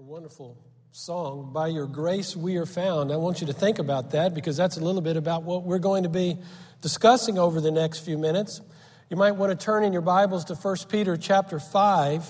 [0.00, 0.56] a wonderful
[0.92, 1.50] song.
[1.52, 3.12] By your grace we are found.
[3.12, 5.78] I want you to think about that because that's a little bit about what we're
[5.78, 6.38] going to be
[6.80, 8.62] discussing over the next few minutes.
[9.10, 12.26] You might want to turn in your Bibles to 1 Peter chapter 5,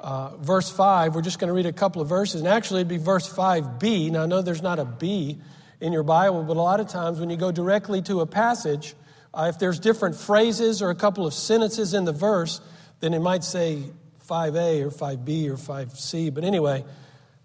[0.00, 1.14] uh, verse 5.
[1.14, 2.40] We're just going to read a couple of verses.
[2.40, 4.10] And actually, it'd be verse 5b.
[4.12, 5.42] Now, I know there's not a B
[5.82, 8.94] in your Bible, but a lot of times when you go directly to a passage,
[9.34, 12.62] uh, if there's different phrases or a couple of sentences in the verse,
[13.00, 13.82] then it might say
[14.28, 16.32] 5a or 5b or 5c.
[16.32, 16.84] But anyway,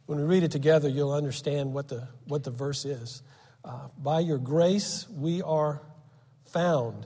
[0.06, 3.22] when we read it together, you'll understand what the, what the verse is.
[3.64, 5.82] Uh, By your grace we are
[6.48, 7.06] found.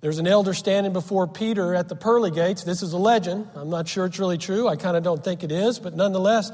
[0.00, 2.62] There's an elder standing before Peter at the pearly gates.
[2.62, 3.48] This is a legend.
[3.54, 4.68] I'm not sure it's really true.
[4.68, 6.50] I kind of don't think it is, but nonetheless,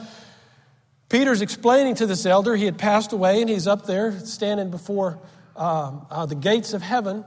[1.09, 2.55] Peter's explaining to this elder.
[2.55, 5.19] He had passed away and he's up there standing before
[5.57, 7.25] um, uh, the gates of heaven.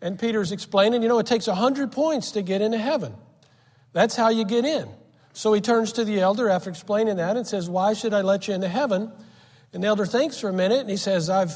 [0.00, 3.14] And Peter's explaining, you know, it takes 100 points to get into heaven.
[3.92, 4.88] That's how you get in.
[5.32, 8.48] So he turns to the elder after explaining that and says, Why should I let
[8.48, 9.12] you into heaven?
[9.72, 11.52] And the elder thinks for a minute and he says, I've,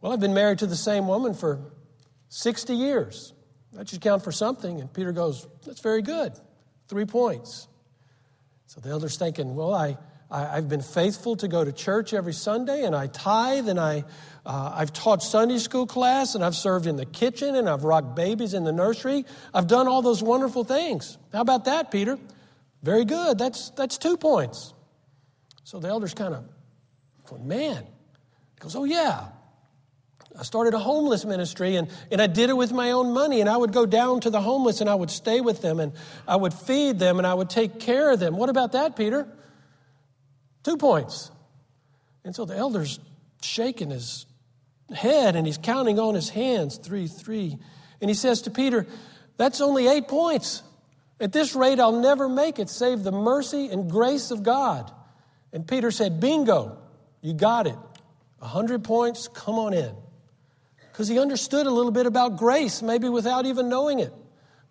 [0.00, 1.60] well, I've been married to the same woman for
[2.28, 3.32] 60 years.
[3.72, 4.80] That should count for something.
[4.80, 6.32] And Peter goes, That's very good.
[6.88, 7.68] Three points.
[8.66, 9.98] So the elder's thinking, Well, I,
[10.30, 14.04] I, have been faithful to go to church every Sunday, and I tithe, and I,
[14.44, 18.16] uh, I've taught Sunday school class, and I've served in the kitchen, and I've rocked
[18.16, 19.24] babies in the nursery.
[19.54, 21.16] I've done all those wonderful things.
[21.32, 22.18] How about that, Peter?
[22.82, 23.38] Very good.
[23.38, 24.74] That's, that's two points.
[25.64, 26.44] So the elder's kind of
[27.26, 27.84] going, man.
[27.84, 29.28] He goes, oh, yeah.
[30.38, 33.40] I started a homeless ministry and, and I did it with my own money.
[33.40, 35.92] And I would go down to the homeless and I would stay with them and
[36.28, 38.36] I would feed them and I would take care of them.
[38.36, 39.26] What about that, Peter?
[40.66, 41.30] Two points.
[42.24, 42.98] And so the elder's
[43.40, 44.26] shaking his
[44.92, 47.56] head and he's counting on his hands three, three.
[48.00, 48.84] And he says to Peter,
[49.36, 50.64] That's only eight points.
[51.20, 54.90] At this rate, I'll never make it, save the mercy and grace of God.
[55.52, 56.78] And Peter said, Bingo,
[57.22, 57.78] you got it.
[58.42, 59.94] A hundred points, come on in.
[60.90, 64.12] Because he understood a little bit about grace, maybe without even knowing it.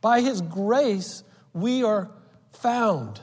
[0.01, 1.23] By his grace,
[1.53, 2.11] we are
[2.51, 3.21] found.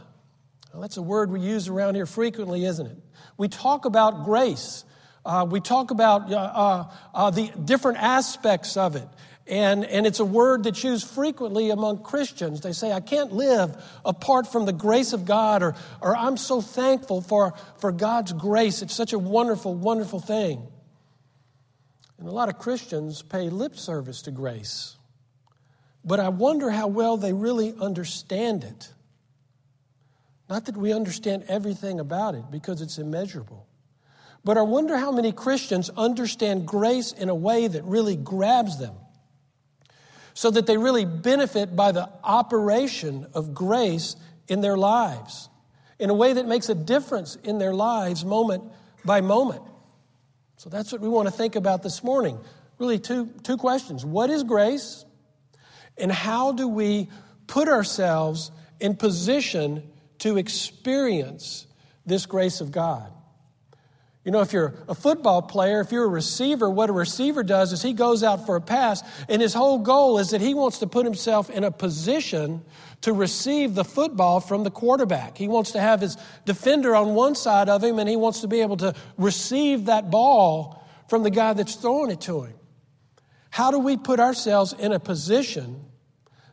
[0.72, 2.96] Well, that's a word we use around here frequently, isn't it?
[3.36, 4.84] We talk about grace.
[5.24, 9.06] Uh, we talk about uh, uh, uh, the different aspects of it.
[9.46, 12.62] And, and it's a word that's used frequently among Christians.
[12.62, 16.62] They say, I can't live apart from the grace of God, or, or I'm so
[16.62, 18.80] thankful for, for God's grace.
[18.80, 20.66] It's such a wonderful, wonderful thing.
[22.18, 24.96] And a lot of Christians pay lip service to grace.
[26.02, 28.90] But I wonder how well they really understand it.
[30.52, 33.66] Not that we understand everything about it because it's immeasurable.
[34.44, 38.92] But I wonder how many Christians understand grace in a way that really grabs them
[40.34, 44.14] so that they really benefit by the operation of grace
[44.46, 45.48] in their lives
[45.98, 48.62] in a way that makes a difference in their lives moment
[49.06, 49.62] by moment.
[50.58, 52.38] So that's what we want to think about this morning.
[52.76, 55.06] Really, two, two questions What is grace?
[55.96, 57.08] And how do we
[57.46, 59.88] put ourselves in position
[60.22, 61.66] to experience
[62.06, 63.12] this grace of God.
[64.24, 67.72] You know, if you're a football player, if you're a receiver, what a receiver does
[67.72, 70.78] is he goes out for a pass, and his whole goal is that he wants
[70.78, 72.62] to put himself in a position
[73.00, 75.36] to receive the football from the quarterback.
[75.36, 78.48] He wants to have his defender on one side of him, and he wants to
[78.48, 82.54] be able to receive that ball from the guy that's throwing it to him.
[83.50, 85.84] How do we put ourselves in a position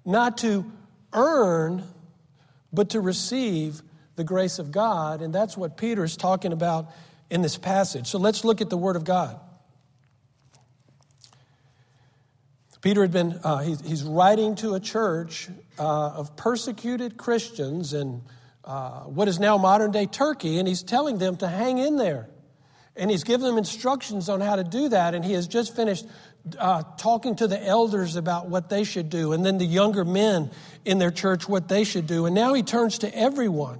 [0.04, 0.66] not to
[1.14, 1.84] earn
[2.72, 3.82] but to receive
[4.16, 5.22] the grace of God.
[5.22, 6.92] And that's what Peter is talking about
[7.30, 8.08] in this passage.
[8.08, 9.40] So let's look at the Word of God.
[12.82, 18.22] Peter had been, uh, he's, he's, writing to a church uh, of persecuted Christians in
[18.64, 22.30] uh, what is now modern day Turkey, and he's telling them to hang in there.
[23.00, 25.16] And he's given them instructions on how to do that.
[25.16, 26.06] And he has just finished
[26.58, 30.52] uh, talking to the elders about what they should do, and then the younger men
[30.86, 32.26] in their church what they should do.
[32.26, 33.80] And now he turns to everyone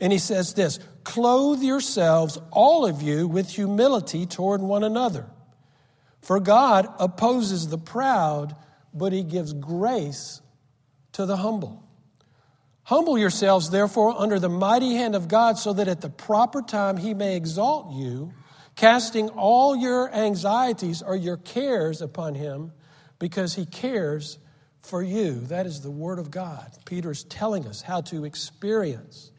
[0.00, 5.26] and he says this Clothe yourselves, all of you, with humility toward one another.
[6.20, 8.54] For God opposes the proud,
[8.92, 10.40] but he gives grace
[11.12, 11.84] to the humble.
[12.84, 16.96] Humble yourselves, therefore, under the mighty hand of God, so that at the proper time
[16.96, 18.32] he may exalt you
[18.78, 22.70] casting all your anxieties or your cares upon him
[23.18, 24.38] because he cares
[24.82, 25.40] for you.
[25.46, 26.70] That is the Word of God.
[26.84, 29.32] Peter's telling us how to experience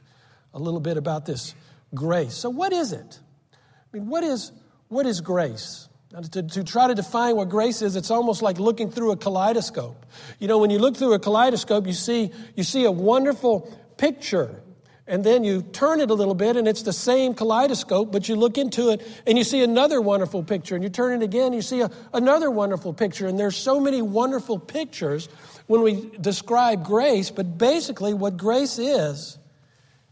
[0.54, 1.56] a little bit about this
[1.96, 2.34] grace.
[2.34, 3.20] So, what is it?
[3.54, 4.52] I mean, what is,
[4.90, 5.88] what is grace?
[6.32, 10.06] To, to, try to define what grace is, it's almost like looking through a kaleidoscope.
[10.40, 14.62] You know, when you look through a kaleidoscope, you see, you see a wonderful picture
[15.10, 18.36] and then you turn it a little bit and it's the same kaleidoscope, but you
[18.36, 21.64] look into it and you see another wonderful picture, and you turn it again, you
[21.64, 25.28] see a, another wonderful picture, and there's so many wonderful pictures
[25.66, 29.40] when we describe grace, but basically what grace is,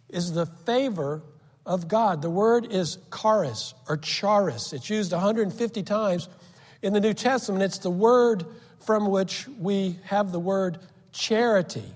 [0.10, 1.22] is the favor
[1.64, 2.24] of God.
[2.24, 4.74] The word is charis or charis.
[4.74, 6.28] It's used 150 times
[6.82, 7.64] in the New Testament.
[7.64, 8.46] It's the word
[8.80, 10.80] from which we have the word
[11.12, 11.94] charity.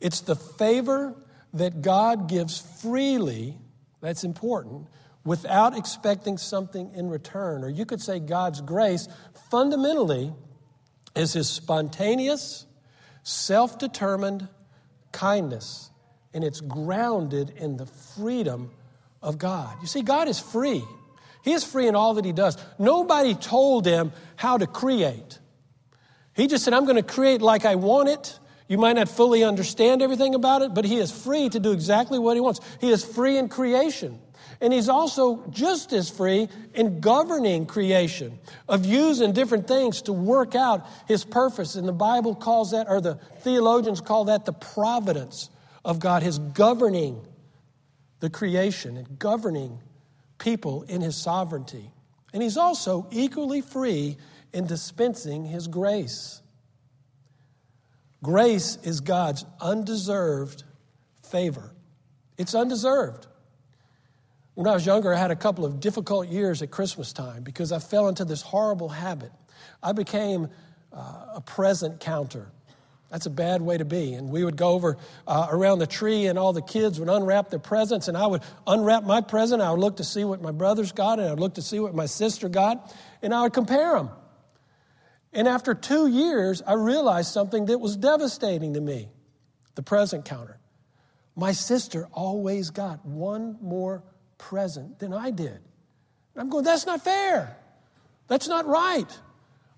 [0.00, 1.14] It's the favor
[1.58, 3.58] that God gives freely,
[4.00, 4.86] that's important,
[5.24, 7.64] without expecting something in return.
[7.64, 9.08] Or you could say God's grace
[9.50, 10.32] fundamentally
[11.14, 12.66] is his spontaneous,
[13.22, 14.48] self determined
[15.12, 15.90] kindness,
[16.32, 18.70] and it's grounded in the freedom
[19.22, 19.76] of God.
[19.80, 20.84] You see, God is free.
[21.42, 22.56] He is free in all that he does.
[22.78, 25.38] Nobody told him how to create.
[26.34, 28.38] He just said, I'm going to create like I want it.
[28.68, 32.18] You might not fully understand everything about it, but he is free to do exactly
[32.18, 32.60] what he wants.
[32.80, 34.18] He is free in creation.
[34.60, 40.54] And he's also just as free in governing creation, of using different things to work
[40.54, 41.74] out his purpose.
[41.74, 45.50] And the Bible calls that, or the theologians call that the providence
[45.84, 47.24] of God, his governing
[48.20, 49.78] the creation and governing
[50.38, 51.90] people in his sovereignty.
[52.32, 54.16] And he's also equally free
[54.52, 56.40] in dispensing his grace.
[58.26, 60.64] Grace is God's undeserved
[61.22, 61.70] favor.
[62.36, 63.24] It's undeserved.
[64.54, 67.70] When I was younger, I had a couple of difficult years at Christmas time because
[67.70, 69.30] I fell into this horrible habit.
[69.80, 70.48] I became
[70.92, 72.48] uh, a present counter.
[73.12, 74.14] That's a bad way to be.
[74.14, 74.96] And we would go over
[75.28, 78.42] uh, around the tree, and all the kids would unwrap their presents, and I would
[78.66, 79.62] unwrap my present.
[79.62, 81.78] I would look to see what my brothers got, and I would look to see
[81.78, 84.10] what my sister got, and I would compare them.
[85.36, 89.10] And after two years, I realized something that was devastating to me
[89.74, 90.58] the present counter.
[91.36, 94.02] My sister always got one more
[94.38, 95.50] present than I did.
[95.50, 97.54] And I'm going, that's not fair.
[98.28, 99.06] That's not right.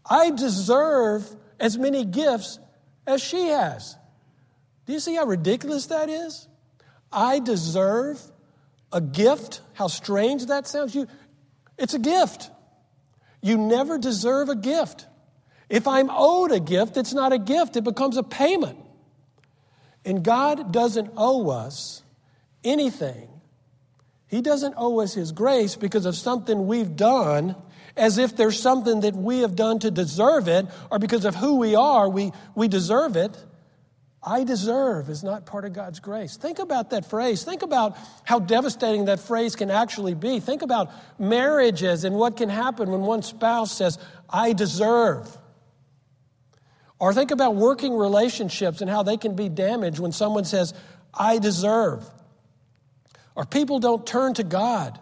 [0.08, 1.28] I deserve
[1.58, 2.60] as many gifts
[3.04, 3.96] as she has.
[4.86, 6.46] Do you see how ridiculous that is?
[7.10, 8.22] I deserve
[8.92, 9.62] a gift.
[9.72, 10.94] How strange that sounds.
[10.94, 11.08] You,
[11.76, 12.48] it's a gift.
[13.42, 15.08] You never deserve a gift.
[15.68, 18.78] If I'm owed a gift, it's not a gift, it becomes a payment.
[20.04, 22.02] And God doesn't owe us
[22.64, 23.28] anything.
[24.26, 27.56] He doesn't owe us His grace because of something we've done,
[27.96, 31.56] as if there's something that we have done to deserve it, or because of who
[31.56, 33.36] we are, we, we deserve it.
[34.22, 36.36] I deserve is not part of God's grace.
[36.36, 37.44] Think about that phrase.
[37.44, 40.40] Think about how devastating that phrase can actually be.
[40.40, 43.98] Think about marriages and what can happen when one spouse says,
[44.28, 45.37] I deserve.
[46.98, 50.74] Or think about working relationships and how they can be damaged when someone says,
[51.14, 52.04] I deserve.
[53.34, 54.98] Or people don't turn to God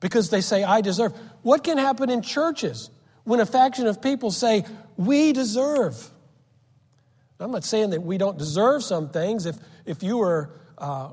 [0.00, 1.12] because they say, I deserve.
[1.42, 2.90] What can happen in churches
[3.24, 4.64] when a faction of people say,
[4.96, 6.10] We deserve?
[7.40, 9.46] I'm not saying that we don't deserve some things.
[9.46, 11.10] If, if you were uh,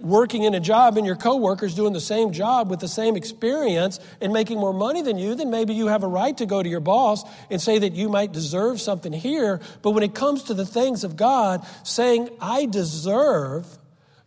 [0.00, 4.00] working in a job and your coworker's doing the same job with the same experience
[4.20, 6.68] and making more money than you, then maybe you have a right to go to
[6.68, 9.60] your boss and say that you might deserve something here.
[9.82, 13.66] But when it comes to the things of God, saying, I deserve,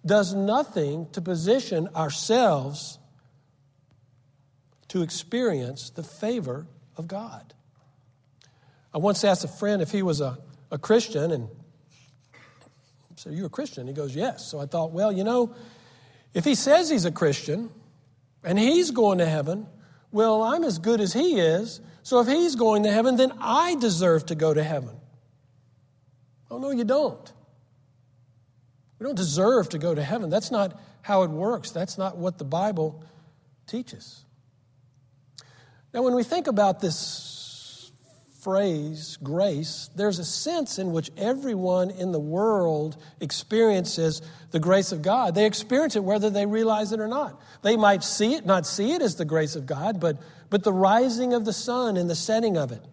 [0.06, 2.98] does nothing to position ourselves
[4.88, 7.54] to experience the favor of God.
[8.94, 10.38] I once asked a friend if he was a,
[10.72, 11.50] a Christian, and
[13.28, 13.88] so you a Christian?
[13.88, 14.48] He goes, Yes.
[14.48, 15.54] So I thought, well, you know,
[16.34, 17.70] if he says he's a Christian
[18.44, 19.68] and he's going to heaven,
[20.12, 21.82] well, I'm as good as he is.
[22.04, 24.96] So if he's going to heaven, then I deserve to go to heaven.
[26.50, 27.34] Oh, no, you don't.
[28.98, 30.30] We don't deserve to go to heaven.
[30.30, 31.72] That's not how it works.
[31.72, 33.04] That's not what the Bible
[33.68, 34.24] teaches.
[35.94, 36.96] Now, when we think about this
[38.40, 45.02] phrase, grace, there's a sense in which everyone in the world experiences the grace of
[45.02, 45.36] God.
[45.36, 47.42] They experience it whether they realize it or not.
[47.64, 50.18] They might see it, not see it as the grace of God, but,
[50.50, 52.84] but the rising of the sun and the setting of it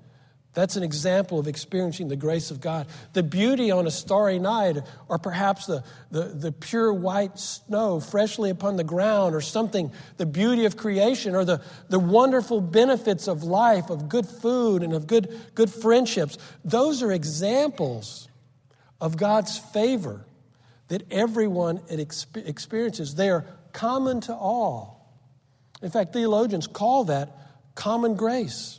[0.55, 2.87] that's an example of experiencing the grace of God.
[3.13, 5.83] The beauty on a starry night, or perhaps the,
[6.13, 11.35] the, the, pure white snow freshly upon the ground, or something, the beauty of creation,
[11.35, 16.39] or the, the wonderful benefits of life, of good food and of good, good friendships.
[16.65, 18.29] Those are examples
[19.01, 20.25] of God's favor
[20.87, 23.17] that everyone experiences.
[23.17, 24.95] They are common to all.
[25.83, 27.37] In fact, theologians call that
[27.75, 28.79] common grace.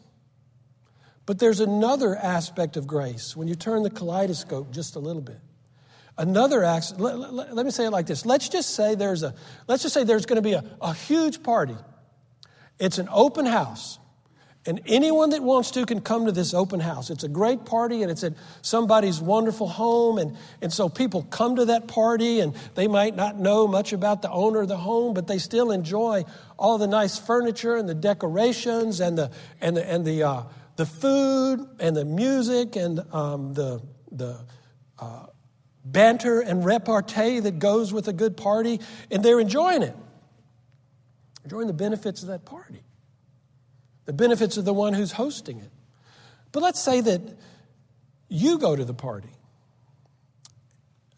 [1.25, 5.39] But there's another aspect of grace when you turn the kaleidoscope just a little bit.
[6.17, 8.25] Another act, let, let, let, me say it like this.
[8.25, 9.33] Let's just say there's a,
[9.67, 11.75] let's just say there's going to be a, a huge party.
[12.79, 13.99] It's an open house.
[14.67, 17.11] And anyone that wants to can come to this open house.
[17.11, 20.17] It's a great party and it's at somebody's wonderful home.
[20.17, 24.21] And, and so people come to that party and they might not know much about
[24.23, 26.23] the owner of the home, but they still enjoy
[26.57, 30.43] all the nice furniture and the decorations and the, and the, and the, uh,
[30.75, 34.39] the food and the music and um, the, the
[34.99, 35.27] uh,
[35.83, 38.79] banter and repartee that goes with a good party.
[39.09, 39.95] And they're enjoying it,
[41.43, 42.85] enjoying the benefits of that party
[44.05, 45.71] the benefits of the one who's hosting it.
[46.51, 47.21] But let's say that
[48.29, 49.29] you go to the party,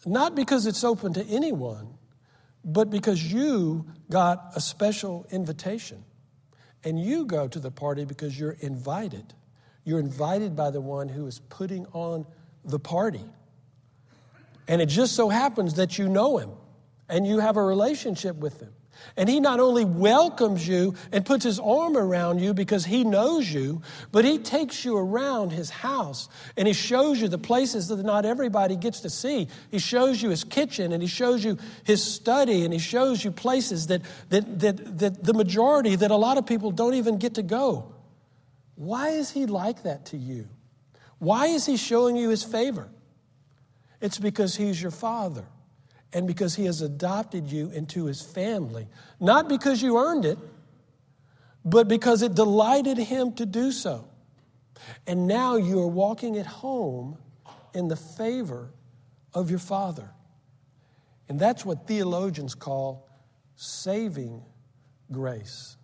[0.06, 1.98] not because it's open to anyone,
[2.64, 6.04] but because you got a special invitation.
[6.84, 9.34] And you go to the party because you're invited.
[9.88, 12.26] You're invited by the one who is putting on
[12.66, 13.24] the party.
[14.68, 16.50] And it just so happens that you know him
[17.08, 18.74] and you have a relationship with him.
[19.16, 23.50] And he not only welcomes you and puts his arm around you because he knows
[23.50, 26.28] you, but he takes you around his house
[26.58, 29.48] and he shows you the places that not everybody gets to see.
[29.72, 33.32] He shows you his kitchen and he shows you his study and he shows you
[33.32, 34.02] places that,
[34.32, 37.94] that, that, that the majority, that a lot of people don't even get to go.
[38.78, 40.48] Why is he like that to you?
[41.20, 42.88] Why is he showing you his favor?
[44.00, 45.46] It's because he's your father
[46.14, 48.88] and because He has adopted you into His family.
[49.20, 50.40] Not because you earned it,
[51.64, 54.08] but because it delighted Him to do so.
[55.06, 57.20] And now you are walking at home
[57.74, 58.72] in the favor
[59.34, 60.10] of your Father.
[61.30, 63.08] And that's what theologians call
[63.56, 64.44] saving
[65.12, 65.77] grace.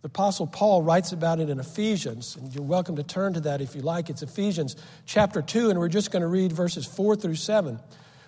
[0.00, 3.60] The Apostle Paul writes about it in Ephesians, and you're welcome to turn to that
[3.60, 4.10] if you like.
[4.10, 4.76] It's Ephesians
[5.06, 7.80] chapter 2, and we're just going to read verses 4 through 7.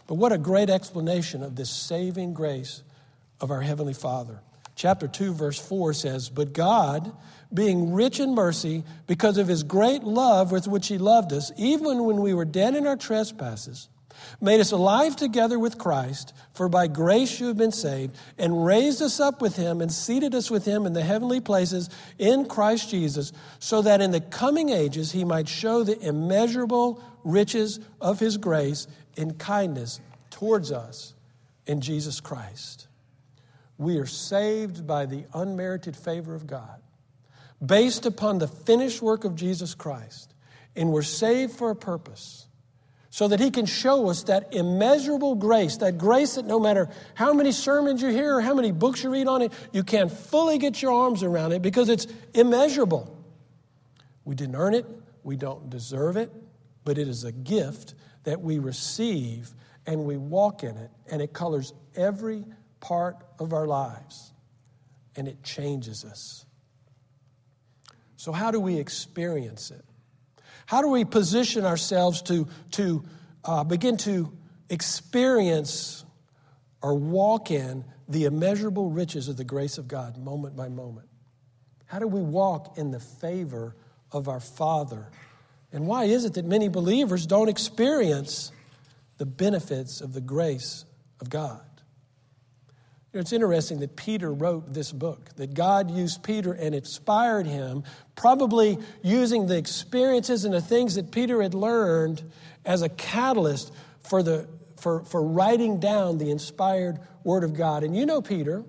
[0.08, 2.82] But what a great explanation of this saving grace
[3.40, 4.40] of our Heavenly Father.
[4.74, 7.12] Chapter 2, verse 4 says, But God,
[7.54, 12.02] being rich in mercy, because of his great love with which he loved us, even
[12.02, 13.88] when we were dead in our trespasses,
[14.40, 19.02] made us alive together with Christ, for by grace you have been saved, and raised
[19.02, 22.90] us up with him and seated us with him in the heavenly places in Christ
[22.90, 28.36] Jesus, so that in the coming ages he might show the immeasurable riches of his
[28.36, 28.86] grace
[29.16, 30.00] in kindness
[30.30, 31.14] towards us
[31.66, 32.88] in Jesus Christ.
[33.78, 36.80] We are saved by the unmerited favor of God,
[37.64, 40.34] based upon the finished work of Jesus Christ.
[40.76, 42.46] And we're saved for a purpose
[43.10, 47.32] so that He can show us that immeasurable grace, that grace that no matter how
[47.34, 50.58] many sermons you hear or how many books you read on it, you can't fully
[50.58, 53.16] get your arms around it because it's immeasurable.
[54.24, 54.86] We didn't earn it,
[55.24, 56.30] we don't deserve it,
[56.84, 59.52] but it is a gift that we receive
[59.86, 62.44] and we walk in it, and it colors every
[62.78, 64.32] part of our lives
[65.16, 66.46] and it changes us.
[68.16, 69.84] So, how do we experience it?
[70.70, 73.02] How do we position ourselves to, to
[73.44, 74.30] uh, begin to
[74.68, 76.04] experience
[76.80, 81.08] or walk in the immeasurable riches of the grace of God moment by moment?
[81.86, 83.74] How do we walk in the favor
[84.12, 85.08] of our Father
[85.72, 88.52] and why is it that many believers don't experience
[89.18, 90.84] the benefits of the grace
[91.20, 91.62] of God?
[93.12, 97.44] You know, it's interesting that Peter wrote this book, that God used Peter and inspired
[97.44, 97.82] him,
[98.14, 102.22] probably using the experiences and the things that Peter had learned
[102.64, 107.82] as a catalyst for, the, for, for writing down the inspired Word of God.
[107.82, 108.64] And you know Peter,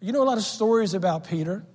[0.00, 1.66] you know a lot of stories about Peter.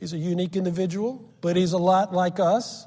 [0.00, 2.86] He's a unique individual, but he's a lot like us.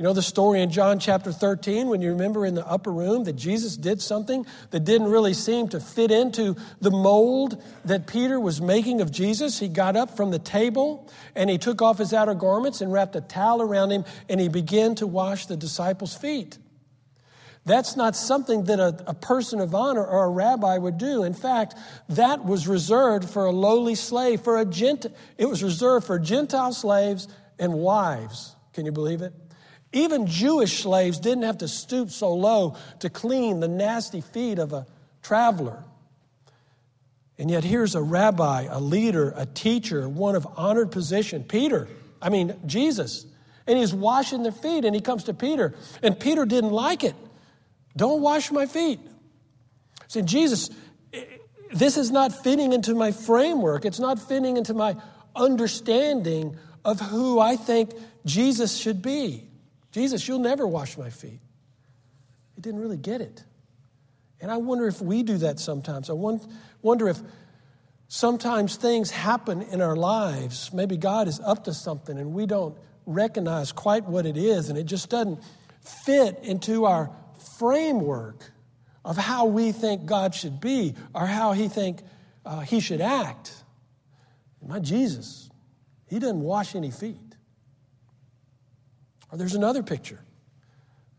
[0.00, 3.24] You know the story in John chapter 13 when you remember in the upper room
[3.24, 8.40] that Jesus did something that didn't really seem to fit into the mold that Peter
[8.40, 9.58] was making of Jesus?
[9.58, 13.14] He got up from the table and he took off his outer garments and wrapped
[13.14, 16.56] a towel around him and he began to wash the disciples' feet.
[17.66, 21.24] That's not something that a, a, person of honor or a rabbi would do.
[21.24, 21.74] In fact,
[22.08, 25.04] that was reserved for a lowly slave, for a gent.
[25.36, 27.28] It was reserved for Gentile slaves
[27.58, 28.56] and wives.
[28.72, 29.34] Can you believe it?
[29.92, 34.72] Even Jewish slaves didn't have to stoop so low to clean the nasty feet of
[34.72, 34.86] a
[35.22, 35.82] traveler.
[37.38, 41.88] And yet, here's a rabbi, a leader, a teacher, one of honored position, Peter,
[42.20, 43.26] I mean, Jesus.
[43.66, 47.14] And he's washing their feet, and he comes to Peter, and Peter didn't like it.
[47.96, 49.00] Don't wash my feet.
[50.08, 50.70] See, Jesus,
[51.72, 53.84] this is not fitting into my framework.
[53.84, 54.96] It's not fitting into my
[55.34, 57.92] understanding of who I think
[58.24, 59.49] Jesus should be.
[59.92, 61.40] Jesus, you'll never wash my feet.
[62.54, 63.44] he didn't really get it.
[64.40, 66.08] And I wonder if we do that sometimes.
[66.08, 66.14] I
[66.82, 67.20] wonder if
[68.08, 70.72] sometimes things happen in our lives.
[70.72, 74.78] Maybe God is up to something and we don't recognize quite what it is, and
[74.78, 75.40] it just doesn't
[75.80, 77.10] fit into our
[77.58, 78.50] framework
[79.04, 82.00] of how we think God should be or how He think
[82.44, 83.52] uh, He should act.
[84.66, 85.50] My Jesus,
[86.06, 87.29] He doesn't wash any feet.
[89.30, 90.20] Or there's another picture.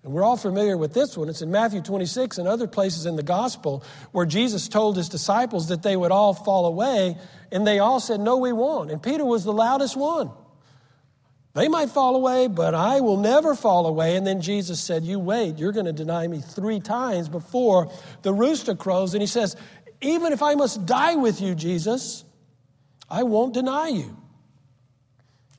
[0.03, 1.29] And we're all familiar with this one.
[1.29, 5.67] It's in Matthew 26 and other places in the gospel where Jesus told his disciples
[5.67, 7.17] that they would all fall away,
[7.51, 8.89] and they all said, No, we won't.
[8.89, 10.31] And Peter was the loudest one.
[11.53, 14.15] They might fall away, but I will never fall away.
[14.15, 17.91] And then Jesus said, You wait, you're going to deny me three times before
[18.23, 19.13] the rooster crows.
[19.13, 19.55] And he says,
[19.99, 22.23] Even if I must die with you, Jesus,
[23.09, 24.17] I won't deny you.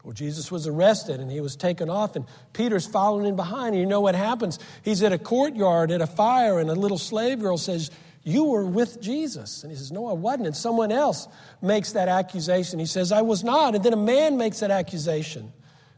[0.03, 3.75] Well, Jesus was arrested and he was taken off, and Peter's following in behind.
[3.75, 4.59] And you know what happens?
[4.83, 7.91] He's at a courtyard at a fire, and a little slave girl says,
[8.25, 9.63] You were with Jesus.
[9.63, 10.47] And he says, No, I wasn't.
[10.47, 11.29] And someone else
[11.61, 12.81] makes that accusation.
[12.81, 13.77] He says, I was not.
[13.77, 15.53] And then a man makes that accusation.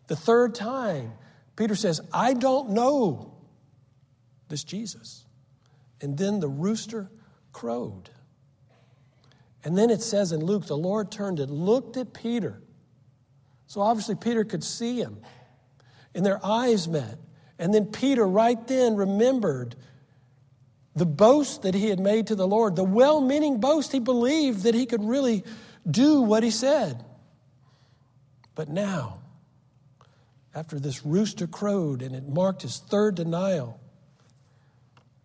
[0.07, 1.13] The third time,
[1.57, 3.35] Peter says, I don't know
[4.49, 5.25] this Jesus.
[6.03, 7.11] And then the rooster
[7.53, 8.11] crowed.
[9.65, 12.61] And then it says in Luke, the Lord turned and looked at Peter.
[13.75, 15.19] So obviously, Peter could see him.
[16.15, 17.19] And their eyes met.
[17.59, 19.75] And then Peter, right then, remembered
[20.95, 24.63] the boast that he had made to the Lord, the well meaning boast he believed
[24.63, 25.43] that he could really
[25.91, 27.05] do what he said.
[28.55, 29.19] But now,
[30.55, 33.81] after this rooster crowed and it marked his third denial,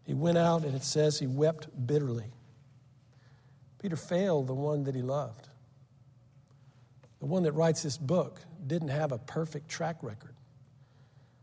[0.05, 2.31] he went out and it says he wept bitterly.
[3.77, 5.48] Peter failed the one that he loved.
[7.19, 10.35] The one that writes this book didn't have a perfect track record.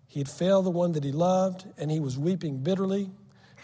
[0.06, 3.10] He had failed the one that he loved, and he was weeping bitterly.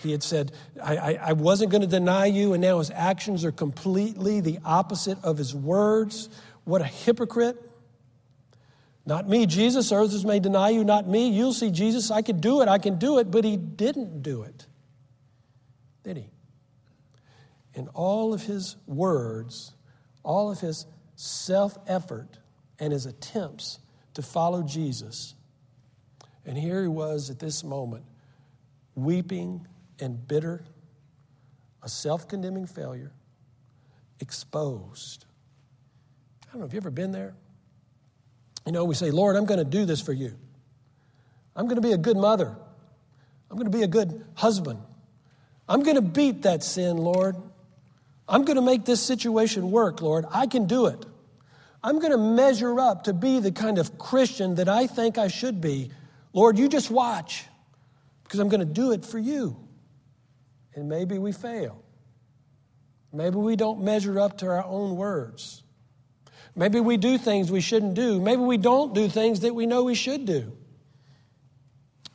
[0.02, 0.52] He had said,
[0.82, 4.58] I, I, I wasn't going to deny you, and now his actions are completely the
[4.64, 6.28] opposite of his words.
[6.64, 7.56] What a hypocrite.
[9.06, 9.90] Not me, Jesus.
[9.90, 11.30] Others may deny you, not me.
[11.30, 12.10] You'll see Jesus.
[12.10, 12.68] I could do it.
[12.68, 13.30] I can do it.
[13.30, 14.66] But he didn't do it.
[16.04, 16.30] Did he?
[17.74, 19.74] In all of his words,
[20.22, 22.38] all of his self effort,
[22.78, 23.78] and his attempts
[24.14, 25.34] to follow Jesus.
[26.44, 28.04] And here he was at this moment,
[28.94, 29.66] weeping
[30.00, 30.64] and bitter,
[31.82, 33.12] a self condemning failure,
[34.20, 35.24] exposed.
[36.42, 37.34] I don't know, have you ever been there?
[38.66, 40.36] You know, we say, Lord, I'm going to do this for you.
[41.56, 42.54] I'm going to be a good mother.
[43.50, 44.80] I'm going to be a good husband.
[45.68, 47.36] I'm going to beat that sin, Lord.
[48.28, 50.24] I'm going to make this situation work, Lord.
[50.30, 51.04] I can do it.
[51.84, 55.28] I'm going to measure up to be the kind of Christian that I think I
[55.28, 55.90] should be.
[56.32, 57.44] Lord, you just watch
[58.24, 59.56] because I'm going to do it for you.
[60.74, 61.82] And maybe we fail.
[63.12, 65.62] Maybe we don't measure up to our own words.
[66.54, 68.20] Maybe we do things we shouldn't do.
[68.20, 70.56] Maybe we don't do things that we know we should do.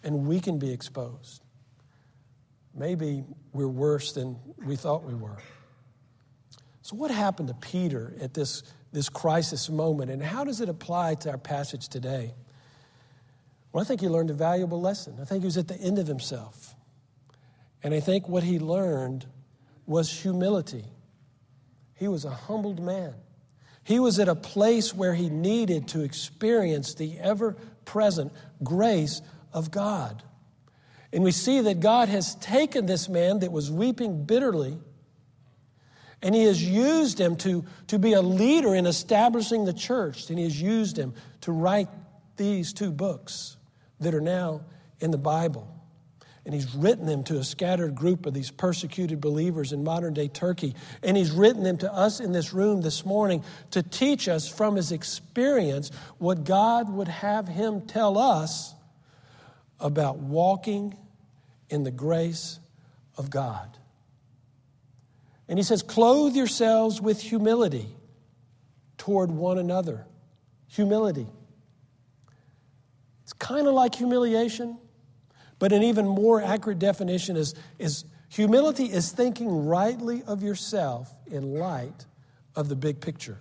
[0.03, 1.43] And we can be exposed.
[2.73, 5.37] Maybe we're worse than we thought we were.
[6.87, 11.15] So, what happened to Peter at this, this crisis moment, and how does it apply
[11.15, 12.33] to our passage today?
[13.73, 15.17] Well, I think he learned a valuable lesson.
[15.19, 16.75] I think he was at the end of himself.
[17.83, 19.25] And I think what he learned
[19.85, 20.85] was humility.
[21.95, 23.15] He was a humbled man.
[23.83, 28.31] He was at a place where he needed to experience the ever present
[28.63, 29.21] grace
[29.51, 30.23] of God.
[31.11, 34.77] And we see that God has taken this man that was weeping bitterly
[36.21, 40.29] and he has used him to, to be a leader in establishing the church.
[40.29, 41.89] And he has used him to write
[42.37, 43.57] these two books
[43.99, 44.61] that are now
[44.99, 45.77] in the Bible
[46.47, 50.29] and he's written them to a scattered group of these persecuted believers in modern day
[50.29, 50.75] Turkey.
[51.03, 54.77] And he's written them to us in this room this morning to teach us from
[54.77, 58.73] his experience what God would have him tell us
[59.81, 60.95] about walking
[61.69, 62.61] in the grace
[63.17, 63.77] of God.
[65.47, 67.87] And he says, Clothe yourselves with humility
[68.97, 70.05] toward one another.
[70.67, 71.27] Humility.
[73.23, 74.77] It's kind of like humiliation
[75.59, 81.55] but an even more accurate definition is, is humility is thinking rightly of yourself in
[81.55, 82.05] light
[82.55, 83.39] of the big picture.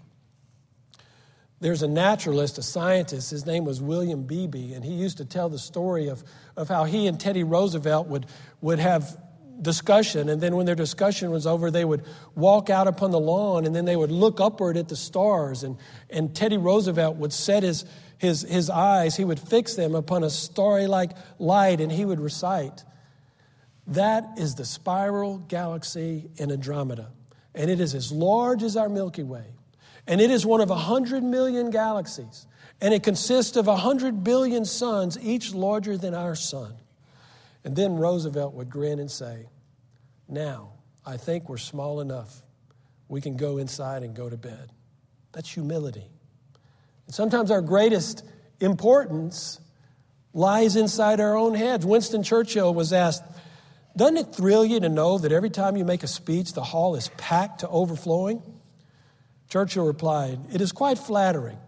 [1.59, 5.49] There's a naturalist, a scientist, his name was William Beebe, and he used to tell
[5.49, 6.23] the story of,
[6.55, 8.27] of how he and Teddy Roosevelt would,
[8.61, 9.17] would have
[9.63, 13.65] discussion, and then when their discussion was over, they would walk out upon the lawn
[13.67, 15.77] and then they would look upward at the stars, and,
[16.11, 17.85] and Teddy Roosevelt would set his,
[18.19, 22.21] his, his eyes, he would fix them upon a starry like light and he would
[22.21, 22.85] recite,
[23.89, 27.11] That is the spiral galaxy in Andromeda.
[27.55, 29.45] And it is as large as our Milky Way.
[30.07, 32.47] And it is one of a hundred million galaxies.
[32.81, 36.75] And it consists of a hundred billion suns, each larger than our sun.
[37.67, 39.49] And then Roosevelt would grin and say,
[40.29, 40.75] Now,
[41.05, 42.45] I think we're small enough.
[43.09, 44.71] We can go inside and go to bed.
[45.33, 46.07] That's humility.
[47.07, 48.25] And sometimes our greatest
[48.61, 49.61] importance
[50.33, 51.85] lies inside our own heads.
[51.85, 53.25] Winston Churchill was asked,
[53.97, 56.95] Doesn't it thrill you to know that every time you make a speech, the hall
[56.95, 58.43] is packed to overflowing?
[59.49, 61.59] Churchill replied, It is quite flattering.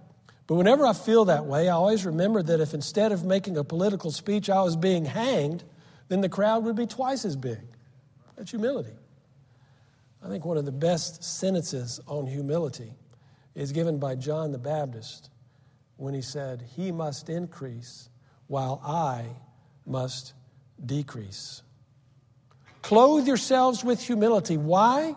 [0.47, 3.65] But whenever I feel that way, I always remember that if instead of making a
[3.65, 5.65] political speech, I was being hanged,
[6.09, 7.61] then the crowd would be twice as big.
[8.37, 8.92] That's humility.
[10.23, 12.92] I think one of the best sentences on humility
[13.55, 15.31] is given by John the Baptist
[15.97, 18.09] when he said, He must increase
[18.47, 19.27] while I
[19.87, 20.33] must
[20.85, 21.62] decrease.
[22.83, 24.57] Clothe yourselves with humility.
[24.57, 25.14] Why?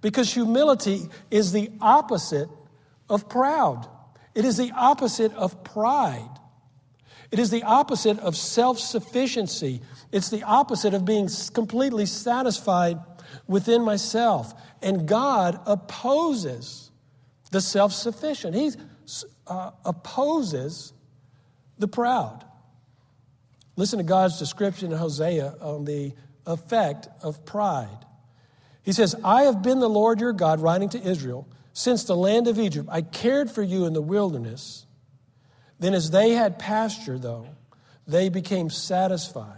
[0.00, 2.48] Because humility is the opposite
[3.08, 3.88] of proud.
[4.34, 6.30] It is the opposite of pride.
[7.30, 9.82] It is the opposite of self sufficiency.
[10.12, 12.98] It's the opposite of being completely satisfied
[13.46, 14.54] within myself.
[14.80, 16.90] And God opposes
[17.50, 18.72] the self sufficient, He
[19.46, 20.92] uh, opposes
[21.78, 22.44] the proud.
[23.76, 26.12] Listen to God's description in Hosea on the
[26.46, 28.04] effect of pride.
[28.82, 32.48] He says, I have been the Lord your God, writing to Israel, since the land
[32.48, 32.88] of Egypt.
[32.90, 34.86] I cared for you in the wilderness.
[35.78, 37.46] Then, as they had pasture, though,
[38.06, 39.54] they became satisfied.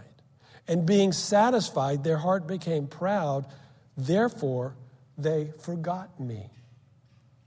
[0.67, 3.47] And being satisfied, their heart became proud.
[3.97, 4.75] Therefore,
[5.17, 6.49] they forgot me.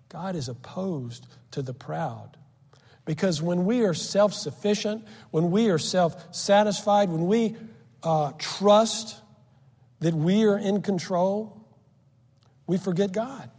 [0.08, 2.36] God is opposed to the proud.
[3.04, 7.56] Because when we are self sufficient, when we are self satisfied, when we
[8.02, 9.20] uh, trust
[10.00, 11.66] that we are in control,
[12.66, 13.50] we forget God.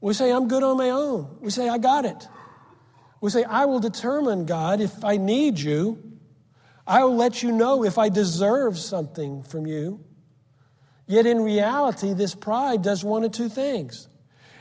[0.00, 1.38] We say, I'm good on my own.
[1.40, 2.28] We say, I got it.
[3.20, 6.02] We say, I will determine, God, if I need you.
[6.86, 10.04] I will let you know if I deserve something from you.
[11.06, 14.08] Yet in reality, this pride does one of two things.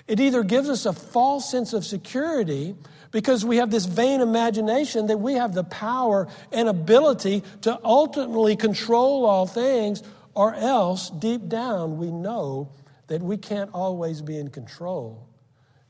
[0.07, 2.75] It either gives us a false sense of security
[3.11, 8.55] because we have this vain imagination that we have the power and ability to ultimately
[8.55, 12.69] control all things, or else deep down we know
[13.07, 15.27] that we can't always be in control.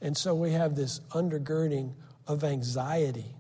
[0.02, 1.94] And so we have this undergirding
[2.28, 3.36] of anxiety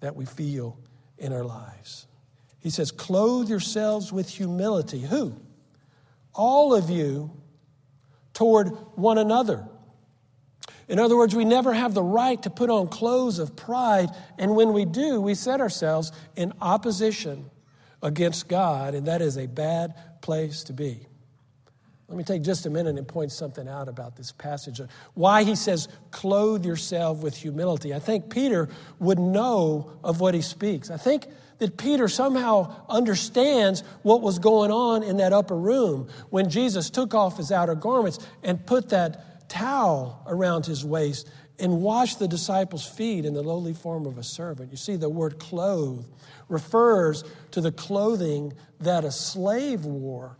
[0.00, 0.78] that we feel
[1.18, 2.06] in our lives.
[2.60, 5.00] He says, Clothe yourselves with humility.
[5.00, 5.34] Who?
[6.34, 7.30] All of you
[8.32, 9.66] toward one another.
[10.88, 14.54] In other words, we never have the right to put on clothes of pride, and
[14.54, 17.50] when we do, we set ourselves in opposition
[18.02, 21.06] against God, and that is a bad place to be.
[22.08, 24.80] Let me take just a minute and point something out about this passage.
[24.80, 27.94] Uh, why he says, clothe yourself with humility.
[27.94, 30.90] I think Peter would know of what he speaks.
[30.90, 31.26] I think
[31.58, 37.14] that Peter somehow understands what was going on in that upper room when Jesus took
[37.14, 42.86] off his outer garments and put that towel around his waist and washed the disciples'
[42.86, 44.70] feet in the lowly form of a servant.
[44.70, 46.04] You see, the word clothe
[46.48, 50.36] refers to the clothing that a slave wore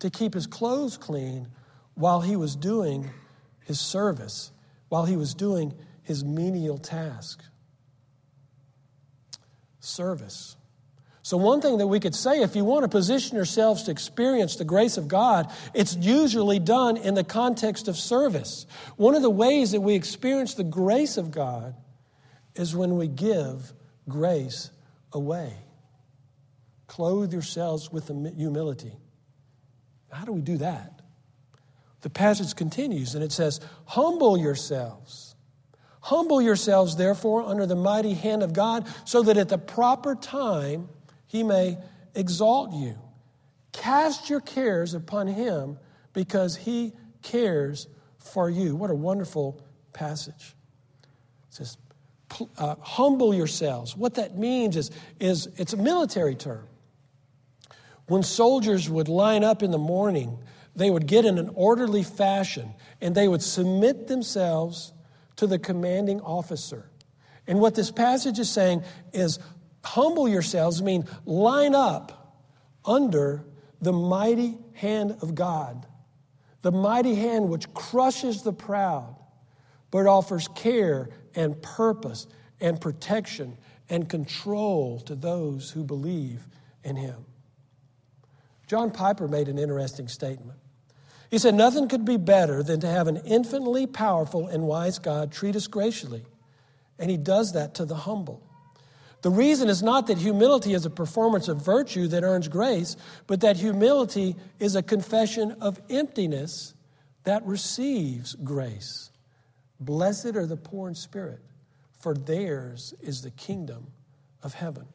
[0.00, 1.48] to keep his clothes clean
[1.94, 3.10] while he was doing
[3.64, 4.52] his service,
[4.88, 7.42] while he was doing his menial task.
[9.80, 10.56] Service.
[11.22, 14.56] So, one thing that we could say, if you want to position yourselves to experience
[14.56, 18.64] the grace of God, it's usually done in the context of service.
[18.96, 21.74] One of the ways that we experience the grace of God
[22.54, 23.72] is when we give
[24.08, 24.70] grace
[25.12, 25.52] away.
[26.86, 28.06] Clothe yourselves with
[28.36, 28.92] humility.
[30.16, 31.02] How do we do that?
[32.00, 35.34] The passage continues and it says, Humble yourselves.
[36.00, 40.88] Humble yourselves, therefore, under the mighty hand of God, so that at the proper time
[41.26, 41.76] he may
[42.14, 42.96] exalt you.
[43.72, 45.78] Cast your cares upon him
[46.12, 48.74] because he cares for you.
[48.76, 49.60] What a wonderful
[49.92, 50.54] passage.
[51.48, 51.76] It says,
[52.56, 53.96] uh, humble yourselves.
[53.96, 56.66] What that means is, is it's a military term.
[58.06, 60.38] When soldiers would line up in the morning,
[60.74, 64.92] they would get in an orderly fashion and they would submit themselves
[65.36, 66.90] to the commanding officer.
[67.46, 69.38] And what this passage is saying is
[69.84, 72.36] humble yourselves, I mean, line up
[72.84, 73.44] under
[73.80, 75.86] the mighty hand of God,
[76.62, 79.16] the mighty hand which crushes the proud,
[79.90, 82.26] but offers care and purpose
[82.60, 83.56] and protection
[83.88, 86.46] and control to those who believe
[86.82, 87.24] in Him.
[88.66, 90.58] John Piper made an interesting statement.
[91.30, 95.32] He said, Nothing could be better than to have an infinitely powerful and wise God
[95.32, 96.24] treat us graciously.
[96.98, 98.42] And he does that to the humble.
[99.22, 103.40] The reason is not that humility is a performance of virtue that earns grace, but
[103.40, 106.74] that humility is a confession of emptiness
[107.24, 109.10] that receives grace.
[109.80, 111.40] Blessed are the poor in spirit,
[111.98, 113.88] for theirs is the kingdom
[114.42, 114.86] of heaven.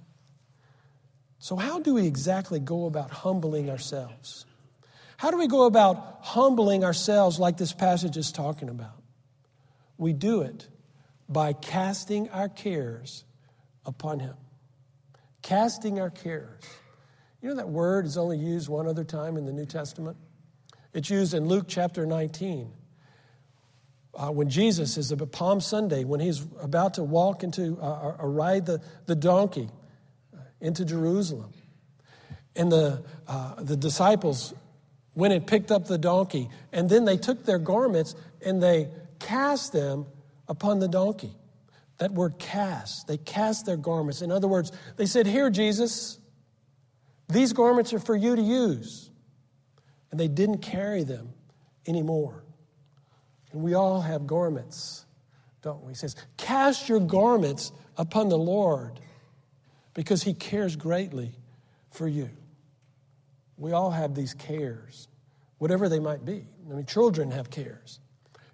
[1.41, 4.45] So, how do we exactly go about humbling ourselves?
[5.17, 9.01] How do we go about humbling ourselves like this passage is talking about?
[9.97, 10.67] We do it
[11.27, 13.23] by casting our cares
[13.87, 14.35] upon Him.
[15.41, 16.61] Casting our cares.
[17.41, 20.17] You know that word is only used one other time in the New Testament?
[20.93, 22.71] It's used in Luke chapter 19.
[24.13, 28.29] Uh, when Jesus is a Palm Sunday, when he's about to walk into uh, or
[28.29, 29.80] ride the, the donkey uh,
[30.61, 31.51] into Jerusalem.
[32.55, 34.53] And the, uh, the disciples
[35.15, 39.73] went and picked up the donkey, and then they took their garments and they cast
[39.73, 40.05] them
[40.47, 41.35] upon the donkey.
[41.97, 44.21] That word cast, they cast their garments.
[44.21, 46.17] In other words, they said, Here, Jesus,
[47.29, 49.09] these garments are for you to use.
[50.09, 51.29] And they didn't carry them
[51.87, 52.43] anymore.
[53.53, 55.05] And we all have garments,
[55.61, 55.91] don't we?
[55.91, 58.99] He says, Cast your garments upon the Lord
[59.93, 61.31] because he cares greatly
[61.91, 62.29] for you.
[63.57, 65.07] We all have these cares,
[65.57, 66.45] whatever they might be.
[66.69, 67.99] I mean, children have cares.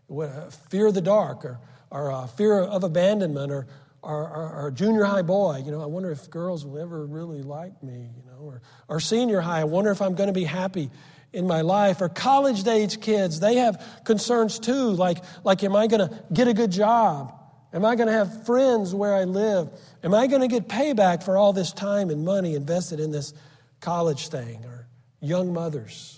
[0.09, 1.59] Uh, fear of the dark, or,
[1.91, 3.67] or uh, fear of abandonment, or,
[4.01, 5.61] or, or, or, junior high boy.
[5.65, 8.99] You know, I wonder if girls will ever really like me, you know, or, or
[8.99, 9.61] senior high.
[9.61, 10.89] I wonder if I'm going to be happy
[11.33, 15.85] in my life or college age kids they have concerns too like like am i
[15.85, 17.36] going to get a good job
[17.77, 19.69] am i going to have friends where i live?
[20.03, 23.33] Am i going to get payback for all this time and money invested in this
[23.79, 24.87] college thing or
[25.21, 26.17] young mothers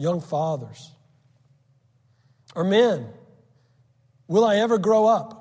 [0.00, 0.90] young fathers?
[2.56, 3.06] Or men?
[4.26, 5.36] Will i ever grow up?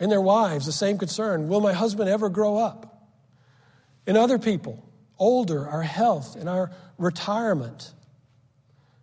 [0.00, 1.48] And their wives the same concern.
[1.48, 3.08] Will my husband ever grow up?
[4.06, 4.84] And other people
[5.18, 7.92] older our health and our retirement,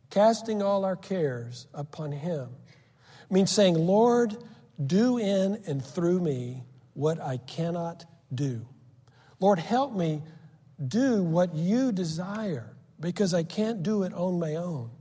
[0.10, 2.50] casting all our cares upon Him.
[3.30, 4.36] Means saying, Lord,
[4.86, 8.66] do in and through me what I cannot do.
[9.40, 10.24] Lord, help me
[10.88, 14.92] do what you desire because I can't do it on my own.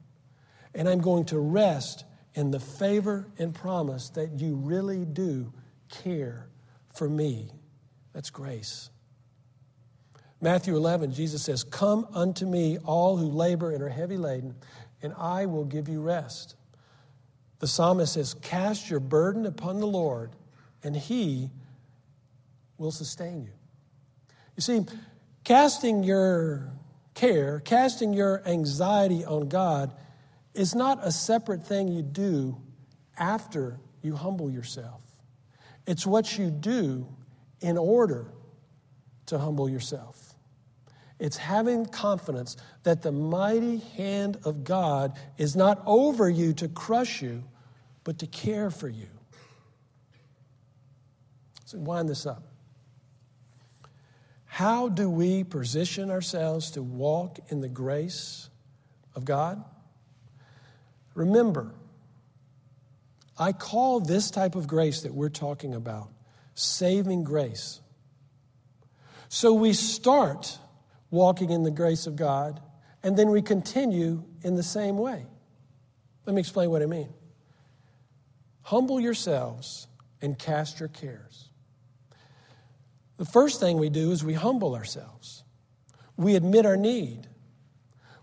[0.74, 2.04] And I'm going to rest
[2.34, 5.52] in the favor and promise that you really do
[5.90, 6.48] care
[6.94, 7.50] for me.
[8.12, 8.90] That's grace.
[10.40, 14.54] Matthew 11, Jesus says, Come unto me, all who labor and are heavy laden,
[15.02, 16.54] and I will give you rest.
[17.60, 20.32] The psalmist says, Cast your burden upon the Lord,
[20.82, 21.50] and he
[22.78, 23.52] will sustain you.
[24.56, 24.86] You see,
[25.44, 26.72] casting your
[27.14, 29.94] care, casting your anxiety on God
[30.54, 32.56] is not a separate thing you do
[33.16, 35.02] after you humble yourself.
[35.86, 37.06] It's what you do
[37.60, 38.32] in order
[39.26, 40.34] to humble yourself.
[41.18, 47.20] It's having confidence that the mighty hand of God is not over you to crush
[47.20, 47.44] you,
[48.10, 49.06] but to care for you.
[51.64, 52.42] So, wind this up.
[54.46, 58.50] How do we position ourselves to walk in the grace
[59.14, 59.62] of God?
[61.14, 61.72] Remember,
[63.38, 66.08] I call this type of grace that we're talking about
[66.56, 67.80] saving grace.
[69.28, 70.58] So we start
[71.12, 72.60] walking in the grace of God,
[73.04, 75.26] and then we continue in the same way.
[76.26, 77.14] Let me explain what I mean.
[78.62, 79.88] Humble yourselves
[80.22, 81.48] and cast your cares.
[83.16, 85.44] The first thing we do is we humble ourselves.
[86.16, 87.26] We admit our need.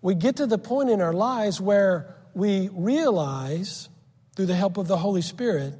[0.01, 3.89] We get to the point in our lives where we realize,
[4.35, 5.73] through the help of the Holy Spirit,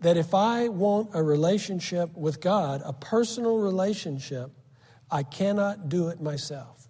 [0.00, 4.50] that if I want a relationship with God, a personal relationship,
[5.10, 6.88] I cannot do it myself.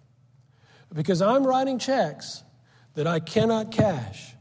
[0.93, 2.43] Because I'm writing checks
[2.95, 4.35] that I cannot cash.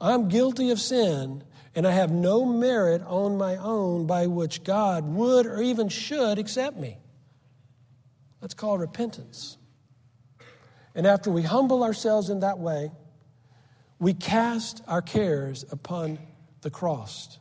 [0.00, 1.44] I'm guilty of sin,
[1.76, 6.38] and I have no merit on my own by which God would or even should
[6.38, 6.96] accept me.
[8.40, 9.58] That's called repentance.
[10.94, 12.90] And after we humble ourselves in that way,
[13.98, 16.18] we cast our cares upon
[16.62, 17.38] the cross.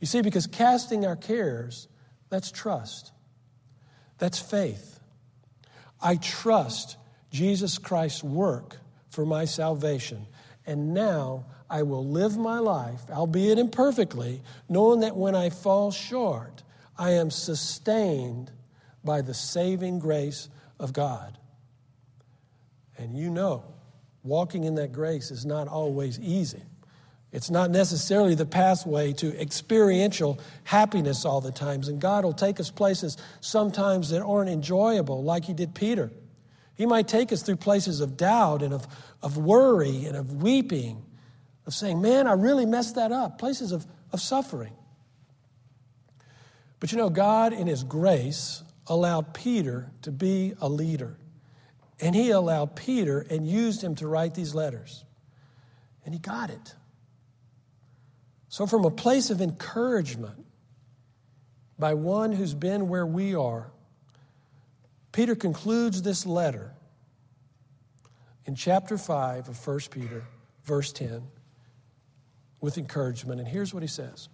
[0.00, 1.88] You see, because casting our cares,
[2.30, 3.10] that's trust.
[4.18, 5.00] That's faith.
[6.00, 6.96] I trust
[7.32, 8.78] Jesus Christ's work
[9.10, 10.26] for my salvation.
[10.64, 16.62] And now I will live my life, albeit imperfectly, knowing that when I fall short,
[16.98, 18.52] I am sustained
[19.02, 21.38] by the saving grace of God.
[22.98, 23.64] And you know,
[24.22, 26.62] walking in that grace is not always easy.
[27.32, 31.88] It's not necessarily the pathway to experiential happiness all the times.
[31.88, 36.10] And God will take us places sometimes that aren't enjoyable, like He did Peter.
[36.74, 38.86] He might take us through places of doubt and of,
[39.22, 41.02] of worry and of weeping,
[41.66, 44.72] of saying, Man, I really messed that up, places of, of suffering.
[46.80, 51.16] But you know, God, in His grace, allowed Peter to be a leader.
[52.00, 55.04] And He allowed Peter and used him to write these letters.
[56.04, 56.74] And he got it.
[58.48, 60.44] So, from a place of encouragement
[61.78, 63.70] by one who's been where we are,
[65.12, 66.74] Peter concludes this letter
[68.44, 70.24] in chapter 5 of 1 Peter,
[70.64, 71.22] verse 10,
[72.62, 73.40] with encouragement.
[73.40, 74.30] And here's what he says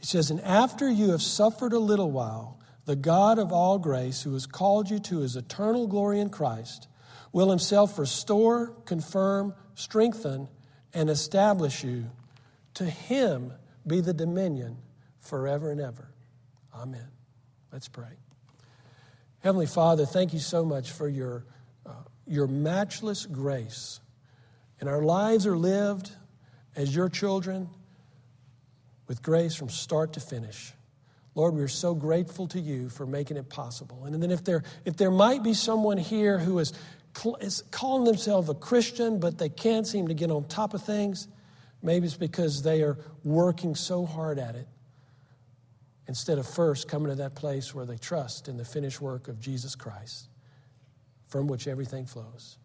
[0.00, 4.22] He says, And after you have suffered a little while, the God of all grace,
[4.22, 6.88] who has called you to his eternal glory in Christ,
[7.32, 10.48] will himself restore, confirm, strengthen,
[10.92, 12.06] and establish you.
[12.74, 13.52] To him
[13.86, 14.78] be the dominion
[15.20, 16.08] forever and ever.
[16.74, 17.08] Amen.
[17.70, 18.16] Let's pray.
[19.40, 21.44] Heavenly Father, thank you so much for your,
[21.84, 21.92] uh,
[22.26, 24.00] your matchless grace.
[24.80, 26.10] And our lives are lived
[26.78, 27.68] as your children
[29.06, 30.72] with grace from start to finish.
[31.34, 34.06] Lord, we're so grateful to you for making it possible.
[34.06, 36.72] And then if there, if there might be someone here who is,
[37.40, 41.28] is calling themselves a Christian, but they can't seem to get on top of things,
[41.82, 44.66] Maybe it's because they are working so hard at it
[46.08, 49.38] instead of first coming to that place where they trust in the finished work of
[49.38, 50.28] Jesus Christ,
[51.28, 52.58] from which everything flows.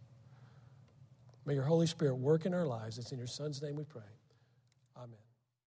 [1.46, 2.98] May your Holy Spirit work in our lives.
[2.98, 4.02] It's in your Son's name we pray.